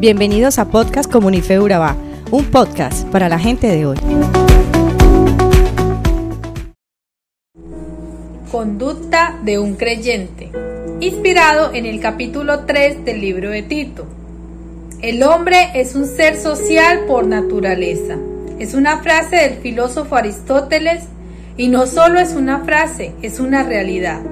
Bienvenidos 0.00 0.58
a 0.58 0.64
Podcast 0.64 1.12
Comunife 1.12 1.60
Urabá, 1.60 1.94
un 2.30 2.46
podcast 2.46 3.06
para 3.08 3.28
la 3.28 3.38
gente 3.38 3.66
de 3.66 3.84
hoy. 3.84 3.98
Conducta 8.50 9.38
de 9.44 9.58
un 9.58 9.74
creyente, 9.74 10.50
inspirado 11.00 11.74
en 11.74 11.84
el 11.84 12.00
capítulo 12.00 12.60
3 12.60 13.04
del 13.04 13.20
libro 13.20 13.50
de 13.50 13.62
Tito. 13.62 14.06
El 15.02 15.22
hombre 15.22 15.68
es 15.74 15.94
un 15.94 16.06
ser 16.06 16.38
social 16.38 17.00
por 17.06 17.26
naturaleza. 17.26 18.16
Es 18.58 18.72
una 18.72 19.02
frase 19.02 19.36
del 19.36 19.58
filósofo 19.58 20.16
Aristóteles 20.16 21.04
y 21.58 21.68
no 21.68 21.86
solo 21.86 22.20
es 22.20 22.32
una 22.32 22.60
frase, 22.60 23.12
es 23.20 23.38
una 23.38 23.64
realidad. 23.64 24.22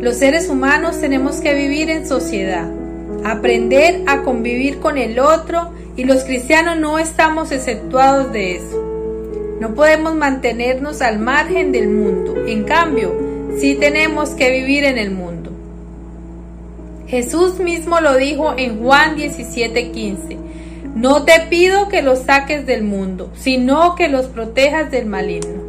Los 0.00 0.18
seres 0.18 0.48
humanos 0.48 1.00
tenemos 1.00 1.40
que 1.40 1.54
vivir 1.54 1.90
en 1.90 2.06
sociedad 2.06 2.77
aprender 3.24 4.02
a 4.06 4.22
convivir 4.22 4.78
con 4.80 4.98
el 4.98 5.18
otro 5.18 5.72
y 5.96 6.04
los 6.04 6.24
cristianos 6.24 6.78
no 6.78 6.98
estamos 6.98 7.52
exceptuados 7.52 8.32
de 8.32 8.56
eso. 8.56 8.84
No 9.60 9.74
podemos 9.74 10.14
mantenernos 10.14 11.02
al 11.02 11.18
margen 11.18 11.72
del 11.72 11.88
mundo, 11.88 12.36
en 12.46 12.64
cambio, 12.64 13.12
sí 13.58 13.74
tenemos 13.74 14.30
que 14.30 14.50
vivir 14.50 14.84
en 14.84 14.98
el 14.98 15.10
mundo. 15.10 15.50
Jesús 17.08 17.58
mismo 17.58 18.00
lo 18.00 18.16
dijo 18.16 18.54
en 18.56 18.80
Juan 18.80 19.16
17:15, 19.16 20.36
no 20.94 21.24
te 21.24 21.46
pido 21.48 21.88
que 21.88 22.02
los 22.02 22.20
saques 22.20 22.66
del 22.66 22.84
mundo, 22.84 23.32
sino 23.34 23.94
que 23.94 24.08
los 24.08 24.26
protejas 24.26 24.90
del 24.90 25.06
maligno. 25.06 25.67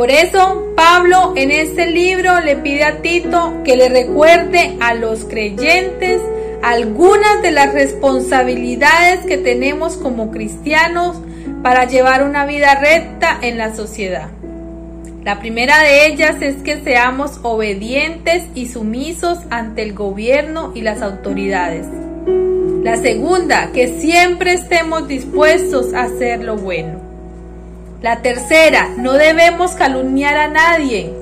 Por 0.00 0.10
eso 0.10 0.72
Pablo 0.76 1.34
en 1.36 1.50
este 1.50 1.86
libro 1.86 2.40
le 2.40 2.56
pide 2.56 2.84
a 2.84 3.02
Tito 3.02 3.60
que 3.66 3.76
le 3.76 3.90
recuerde 3.90 4.78
a 4.80 4.94
los 4.94 5.26
creyentes 5.26 6.22
algunas 6.62 7.42
de 7.42 7.50
las 7.50 7.74
responsabilidades 7.74 9.26
que 9.26 9.36
tenemos 9.36 9.98
como 9.98 10.30
cristianos 10.30 11.20
para 11.62 11.84
llevar 11.84 12.24
una 12.24 12.46
vida 12.46 12.76
recta 12.76 13.38
en 13.42 13.58
la 13.58 13.76
sociedad. 13.76 14.30
La 15.22 15.38
primera 15.38 15.82
de 15.82 16.06
ellas 16.06 16.36
es 16.40 16.62
que 16.62 16.80
seamos 16.80 17.38
obedientes 17.42 18.44
y 18.54 18.68
sumisos 18.68 19.40
ante 19.50 19.82
el 19.82 19.92
gobierno 19.92 20.72
y 20.74 20.80
las 20.80 21.02
autoridades. 21.02 21.84
La 22.82 22.96
segunda, 22.96 23.70
que 23.72 24.00
siempre 24.00 24.54
estemos 24.54 25.06
dispuestos 25.08 25.92
a 25.92 26.04
hacer 26.04 26.42
lo 26.42 26.56
bueno. 26.56 27.09
La 28.02 28.22
tercera, 28.22 28.94
no 28.96 29.12
debemos 29.12 29.72
calumniar 29.72 30.34
a 30.36 30.48
nadie, 30.48 31.12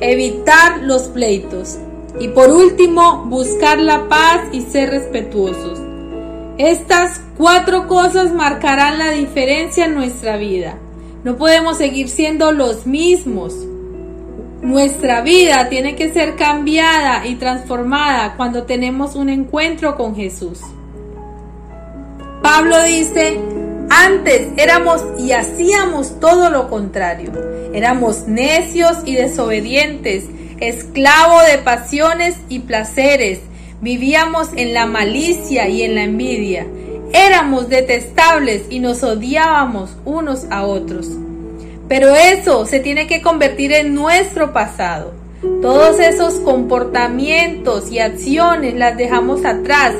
evitar 0.00 0.82
los 0.82 1.04
pleitos. 1.04 1.78
Y 2.18 2.28
por 2.28 2.50
último, 2.50 3.24
buscar 3.26 3.78
la 3.78 4.08
paz 4.08 4.40
y 4.50 4.62
ser 4.62 4.90
respetuosos. 4.90 5.80
Estas 6.58 7.20
cuatro 7.36 7.86
cosas 7.86 8.32
marcarán 8.32 8.98
la 8.98 9.10
diferencia 9.10 9.84
en 9.84 9.94
nuestra 9.94 10.36
vida. 10.36 10.76
No 11.22 11.36
podemos 11.36 11.78
seguir 11.78 12.08
siendo 12.08 12.50
los 12.50 12.84
mismos. 12.84 13.54
Nuestra 14.60 15.20
vida 15.20 15.68
tiene 15.68 15.94
que 15.94 16.12
ser 16.12 16.34
cambiada 16.34 17.26
y 17.26 17.36
transformada 17.36 18.34
cuando 18.36 18.64
tenemos 18.64 19.14
un 19.14 19.28
encuentro 19.28 19.96
con 19.96 20.16
Jesús. 20.16 20.60
Pablo 22.42 22.82
dice, 22.84 23.40
antes 23.90 24.48
éramos 24.56 25.02
y 25.18 25.32
hacíamos 25.32 26.20
todo 26.20 26.50
lo 26.50 26.68
contrario. 26.68 27.32
Éramos 27.72 28.26
necios 28.26 28.98
y 29.04 29.14
desobedientes, 29.14 30.24
esclavos 30.60 31.46
de 31.50 31.58
pasiones 31.58 32.36
y 32.48 32.60
placeres. 32.60 33.40
Vivíamos 33.80 34.48
en 34.56 34.74
la 34.74 34.86
malicia 34.86 35.68
y 35.68 35.82
en 35.82 35.94
la 35.94 36.04
envidia. 36.04 36.66
Éramos 37.12 37.68
detestables 37.68 38.62
y 38.70 38.80
nos 38.80 39.02
odiábamos 39.02 39.96
unos 40.04 40.46
a 40.50 40.64
otros. 40.64 41.08
Pero 41.88 42.14
eso 42.14 42.66
se 42.66 42.80
tiene 42.80 43.06
que 43.06 43.22
convertir 43.22 43.72
en 43.72 43.94
nuestro 43.94 44.52
pasado. 44.52 45.12
Todos 45.60 46.00
esos 46.00 46.34
comportamientos 46.36 47.90
y 47.90 47.98
acciones 47.98 48.74
las 48.74 48.96
dejamos 48.96 49.44
atrás 49.44 49.94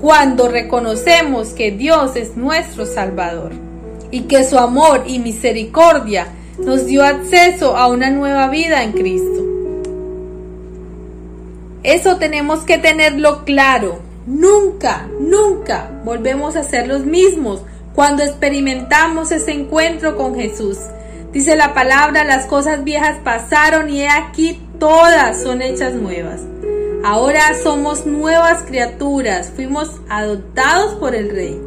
cuando 0.00 0.48
reconocemos 0.48 1.48
que 1.48 1.70
Dios 1.70 2.16
es 2.16 2.36
nuestro 2.36 2.86
Salvador 2.86 3.52
y 4.10 4.22
que 4.22 4.44
su 4.44 4.58
amor 4.58 5.04
y 5.06 5.18
misericordia 5.18 6.28
nos 6.58 6.86
dio 6.86 7.04
acceso 7.04 7.76
a 7.76 7.86
una 7.88 8.10
nueva 8.10 8.48
vida 8.48 8.82
en 8.82 8.92
Cristo. 8.92 9.44
Eso 11.82 12.16
tenemos 12.16 12.60
que 12.60 12.78
tenerlo 12.78 13.44
claro. 13.44 14.00
Nunca, 14.26 15.08
nunca 15.18 15.90
volvemos 16.04 16.56
a 16.56 16.62
ser 16.62 16.86
los 16.86 17.04
mismos 17.04 17.62
cuando 17.94 18.22
experimentamos 18.22 19.32
ese 19.32 19.52
encuentro 19.52 20.16
con 20.16 20.34
Jesús. 20.34 20.78
Dice 21.32 21.56
la 21.56 21.74
palabra, 21.74 22.24
las 22.24 22.46
cosas 22.46 22.84
viejas 22.84 23.18
pasaron 23.22 23.88
y 23.88 24.02
he 24.02 24.08
aquí 24.08 24.60
todas 24.78 25.42
son 25.42 25.62
hechas 25.62 25.94
nuevas. 25.94 26.40
Ahora 27.02 27.54
somos 27.62 28.04
nuevas 28.04 28.62
criaturas, 28.64 29.50
fuimos 29.56 29.90
adoptados 30.10 30.96
por 30.96 31.14
el 31.14 31.30
Rey 31.30 31.58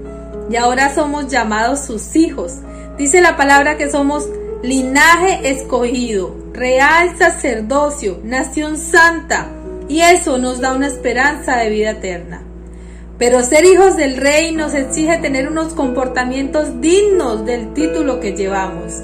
y 0.51 0.55
ahora 0.57 0.93
somos 0.93 1.27
llamados 1.27 1.79
sus 1.79 2.15
hijos. 2.15 2.59
Dice 2.99 3.19
la 3.19 3.35
palabra 3.35 3.75
que 3.75 3.89
somos 3.89 4.29
linaje 4.61 5.49
escogido, 5.49 6.35
real 6.53 7.17
sacerdocio, 7.17 8.19
nación 8.23 8.77
santa 8.77 9.49
y 9.87 10.01
eso 10.01 10.37
nos 10.37 10.59
da 10.59 10.75
una 10.75 10.85
esperanza 10.85 11.57
de 11.57 11.69
vida 11.71 11.91
eterna. 11.91 12.43
Pero 13.17 13.41
ser 13.41 13.65
hijos 13.65 13.97
del 13.97 14.17
Rey 14.17 14.51
nos 14.51 14.75
exige 14.75 15.17
tener 15.17 15.47
unos 15.47 15.73
comportamientos 15.73 16.79
dignos 16.79 17.43
del 17.43 17.73
título 17.73 18.19
que 18.19 18.33
llevamos. 18.33 19.01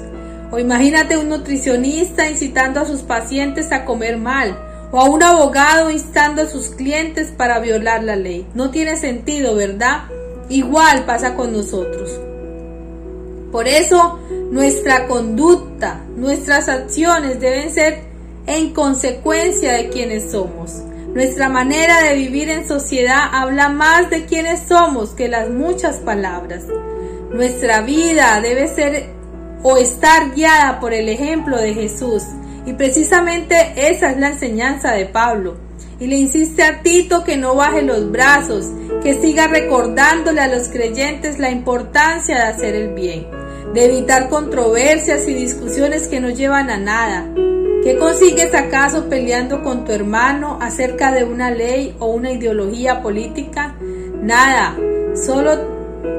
O 0.52 0.60
imagínate 0.60 1.16
un 1.16 1.28
nutricionista 1.28 2.30
incitando 2.30 2.78
a 2.78 2.84
sus 2.84 3.00
pacientes 3.00 3.72
a 3.72 3.84
comer 3.84 4.16
mal 4.16 4.69
o 4.92 4.98
a 5.00 5.04
un 5.04 5.22
abogado 5.22 5.90
instando 5.90 6.42
a 6.42 6.46
sus 6.46 6.68
clientes 6.68 7.32
para 7.36 7.60
violar 7.60 8.02
la 8.02 8.16
ley. 8.16 8.46
No 8.54 8.70
tiene 8.70 8.96
sentido, 8.96 9.54
¿verdad? 9.54 10.04
Igual 10.48 11.04
pasa 11.04 11.34
con 11.34 11.52
nosotros. 11.52 12.10
Por 13.52 13.66
eso 13.66 14.18
nuestra 14.50 15.06
conducta, 15.06 16.00
nuestras 16.16 16.68
acciones 16.68 17.40
deben 17.40 17.72
ser 17.72 18.02
en 18.46 18.72
consecuencia 18.72 19.72
de 19.72 19.90
quienes 19.90 20.30
somos. 20.32 20.82
Nuestra 21.14 21.48
manera 21.48 22.02
de 22.02 22.14
vivir 22.14 22.48
en 22.50 22.68
sociedad 22.68 23.28
habla 23.32 23.68
más 23.68 24.10
de 24.10 24.26
quienes 24.26 24.68
somos 24.68 25.10
que 25.10 25.28
las 25.28 25.50
muchas 25.50 25.96
palabras. 25.96 26.64
Nuestra 27.32 27.80
vida 27.80 28.40
debe 28.40 28.68
ser 28.68 29.10
o 29.62 29.76
estar 29.76 30.32
guiada 30.34 30.80
por 30.80 30.94
el 30.94 31.08
ejemplo 31.08 31.56
de 31.56 31.74
Jesús 31.74 32.22
y 32.66 32.72
precisamente 32.74 33.72
esa 33.76 34.10
es 34.10 34.18
la 34.18 34.28
enseñanza 34.30 34.92
de 34.92 35.06
Pablo. 35.06 35.56
Y 35.98 36.06
le 36.06 36.16
insiste 36.16 36.62
a 36.62 36.82
Tito 36.82 37.24
que 37.24 37.36
no 37.36 37.54
baje 37.54 37.82
los 37.82 38.10
brazos, 38.10 38.66
que 39.02 39.20
siga 39.20 39.48
recordándole 39.48 40.40
a 40.40 40.48
los 40.48 40.68
creyentes 40.68 41.38
la 41.38 41.50
importancia 41.50 42.36
de 42.36 42.42
hacer 42.42 42.74
el 42.74 42.94
bien, 42.94 43.26
de 43.74 43.84
evitar 43.84 44.28
controversias 44.28 45.28
y 45.28 45.34
discusiones 45.34 46.08
que 46.08 46.20
no 46.20 46.30
llevan 46.30 46.70
a 46.70 46.78
nada. 46.78 47.26
¿Qué 47.82 47.96
consigues 47.98 48.54
acaso 48.54 49.08
peleando 49.08 49.62
con 49.62 49.84
tu 49.84 49.92
hermano 49.92 50.58
acerca 50.60 51.12
de 51.12 51.24
una 51.24 51.50
ley 51.50 51.96
o 51.98 52.06
una 52.06 52.30
ideología 52.30 53.02
política? 53.02 53.74
Nada, 54.22 54.76
solo 55.14 55.58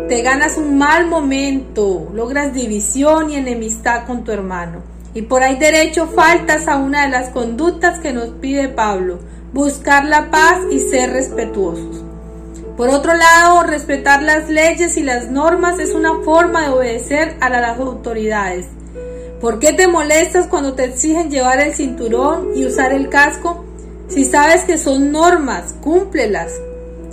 te 0.07 0.21
ganas 0.21 0.57
un 0.57 0.77
mal 0.77 1.07
momento, 1.07 2.09
logras 2.13 2.53
división 2.53 3.31
y 3.31 3.35
enemistad 3.35 4.05
con 4.05 4.23
tu 4.23 4.31
hermano. 4.31 4.81
Y 5.13 5.23
por 5.23 5.43
ahí 5.43 5.57
derecho 5.57 6.07
faltas 6.07 6.67
a 6.67 6.77
una 6.77 7.03
de 7.03 7.11
las 7.11 7.29
conductas 7.29 7.99
que 7.99 8.13
nos 8.13 8.29
pide 8.29 8.69
Pablo, 8.69 9.19
buscar 9.53 10.05
la 10.05 10.31
paz 10.31 10.61
y 10.71 10.79
ser 10.79 11.11
respetuosos. 11.11 12.03
Por 12.77 12.89
otro 12.89 13.13
lado, 13.13 13.63
respetar 13.63 14.23
las 14.23 14.49
leyes 14.49 14.95
y 14.97 15.03
las 15.03 15.29
normas 15.29 15.79
es 15.79 15.93
una 15.93 16.21
forma 16.23 16.63
de 16.63 16.69
obedecer 16.69 17.35
a 17.41 17.49
las 17.49 17.77
autoridades. 17.77 18.67
¿Por 19.41 19.59
qué 19.59 19.73
te 19.73 19.87
molestas 19.87 20.47
cuando 20.47 20.73
te 20.73 20.85
exigen 20.85 21.29
llevar 21.29 21.59
el 21.59 21.73
cinturón 21.73 22.51
y 22.55 22.65
usar 22.65 22.93
el 22.93 23.09
casco? 23.09 23.65
Si 24.07 24.23
sabes 24.23 24.63
que 24.63 24.77
son 24.77 25.11
normas, 25.11 25.73
cúmplelas. 25.81 26.53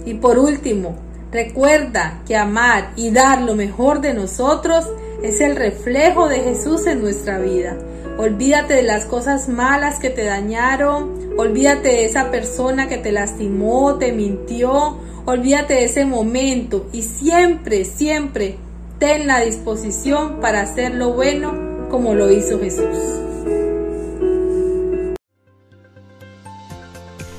Y 0.05 0.15
por 0.15 0.39
último, 0.39 0.97
recuerda 1.33 2.21
que 2.27 2.37
amar 2.37 2.93
y 2.97 3.11
dar 3.11 3.43
lo 3.43 3.55
mejor 3.55 4.01
de 4.01 4.15
nosotros 4.15 4.87
es 5.23 5.41
el 5.41 5.57
reflejo 5.57 6.29
de 6.29 6.41
Jesús 6.41 6.87
en 6.87 7.01
nuestra 7.01 7.39
vida. 7.39 7.77
Olvídate 8.19 8.75
de 8.75 8.83
las 8.83 9.05
cosas 9.05 9.49
malas 9.49 9.99
que 9.99 10.11
te 10.11 10.25
dañaron, 10.25 11.33
olvídate 11.37 11.89
de 11.89 12.05
esa 12.05 12.31
persona 12.31 12.89
que 12.89 12.99
te 12.99 13.13
lastimó, 13.13 13.97
te 13.97 14.13
mintió, 14.13 14.99
olvídate 15.25 15.75
de 15.75 15.85
ese 15.85 16.05
momento 16.05 16.89
y 16.93 17.03
siempre, 17.03 17.85
siempre 17.85 18.57
ten 18.99 19.27
la 19.27 19.41
disposición 19.41 20.41
para 20.41 20.63
hacer 20.63 20.95
lo 20.95 21.13
bueno 21.13 21.89
como 21.91 22.15
lo 22.15 22.31
hizo 22.31 22.59
Jesús. 22.59 22.99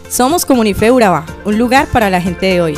Somos 0.07 0.45
Comunife 0.45 0.91
Urabá, 0.91 1.25
un 1.45 1.57
lugar 1.57 1.87
para 1.87 2.09
la 2.09 2.19
gente 2.19 2.47
de 2.47 2.61
hoy. 2.61 2.77